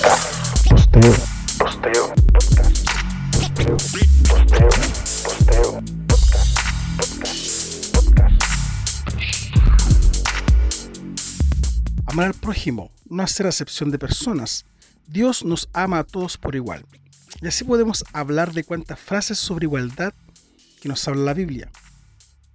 [0.00, 1.12] Posteo,
[1.58, 2.88] posteo, podcast.
[3.32, 4.68] Posteo, posteo,
[5.24, 6.58] posteo, podcast.
[7.04, 8.44] Podcast, podcast.
[12.06, 14.64] Amar al prójimo, no hacer acepción de personas.
[15.06, 16.86] Dios nos ama a todos por igual.
[17.42, 20.14] Y así podemos hablar de cuantas frases sobre igualdad
[20.80, 21.70] que nos habla la Biblia.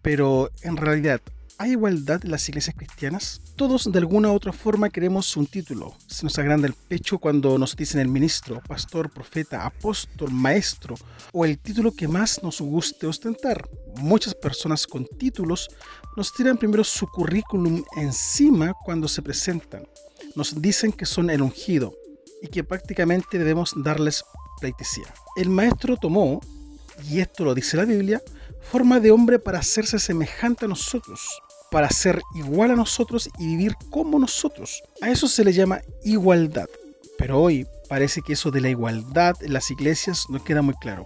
[0.01, 1.21] Pero en realidad,
[1.57, 3.41] ¿hay igualdad en las iglesias cristianas?
[3.55, 5.95] Todos de alguna u otra forma queremos un título.
[6.07, 10.95] Se nos agranda el pecho cuando nos dicen el ministro, pastor, profeta, apóstol, maestro
[11.31, 13.69] o el título que más nos guste ostentar.
[13.97, 15.69] Muchas personas con títulos
[16.17, 19.87] nos tiran primero su currículum encima cuando se presentan.
[20.35, 21.93] Nos dicen que son el ungido
[22.41, 24.23] y que prácticamente debemos darles
[24.59, 25.13] pleitesía.
[25.35, 26.41] El maestro tomó,
[27.09, 28.21] y esto lo dice la Biblia,
[28.61, 31.41] forma de hombre para hacerse semejante a nosotros,
[31.75, 34.81] para ser igual a nosotros y vivir como nosotros.
[35.01, 36.69] A eso se le llama igualdad.
[37.17, 41.05] Pero hoy parece que eso de la igualdad en las iglesias no queda muy claro.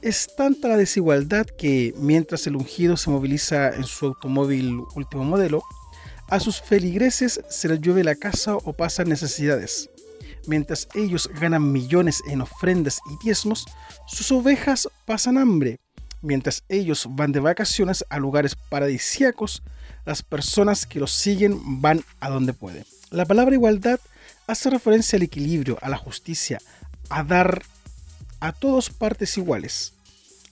[0.00, 5.62] Es tanta la desigualdad que mientras el ungido se moviliza en su automóvil último modelo,
[6.30, 9.90] a sus feligreses se les llueve la casa o pasan necesidades.
[10.46, 13.66] Mientras ellos ganan millones en ofrendas y diezmos,
[14.06, 15.80] sus ovejas pasan hambre.
[16.22, 19.62] Mientras ellos van de vacaciones a lugares paradisíacos,
[20.04, 22.84] las personas que los siguen van a donde pueden.
[23.10, 24.00] La palabra igualdad
[24.46, 26.60] hace referencia al equilibrio, a la justicia,
[27.10, 27.62] a dar
[28.40, 29.92] a todos partes iguales.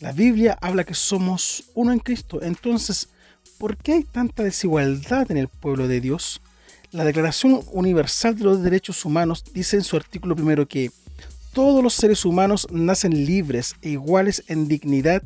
[0.00, 2.42] La Biblia habla que somos uno en Cristo.
[2.42, 3.08] Entonces,
[3.58, 6.40] ¿por qué hay tanta desigualdad en el pueblo de Dios?
[6.90, 10.90] La Declaración Universal de los Derechos Humanos dice en su artículo primero que
[11.52, 15.22] todos los seres humanos nacen libres e iguales en dignidad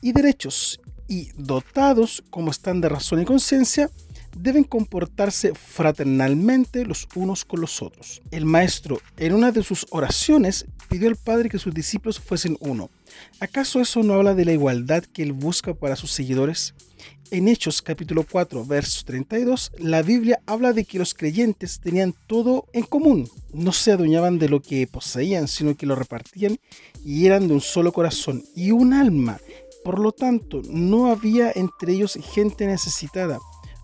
[0.00, 3.90] y derechos y dotados como están de razón y conciencia,
[4.36, 8.22] deben comportarse fraternalmente los unos con los otros.
[8.30, 12.90] El maestro, en una de sus oraciones, pidió al Padre que sus discípulos fuesen uno.
[13.40, 16.74] ¿Acaso eso no habla de la igualdad que él busca para sus seguidores?
[17.32, 22.66] En Hechos capítulo 4, verso 32, la Biblia habla de que los creyentes tenían todo
[22.72, 23.28] en común.
[23.52, 26.58] No se adueñaban de lo que poseían, sino que lo repartían
[27.04, 29.38] y eran de un solo corazón y un alma.
[29.82, 33.38] Por lo tanto, no había entre ellos gente necesitada,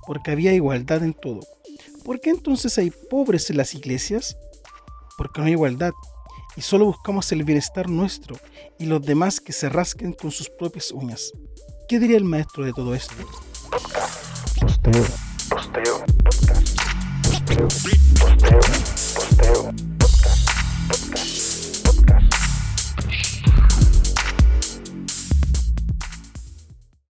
[0.07, 1.41] porque había igualdad en todo.
[2.05, 4.37] ¿Por qué entonces hay pobres en las iglesias?
[5.17, 5.93] Porque no hay igualdad
[6.57, 8.37] y solo buscamos el bienestar nuestro
[8.79, 11.33] y los demás que se rasquen con sus propias uñas.
[11.89, 13.15] ¿Qué diría el maestro de todo esto?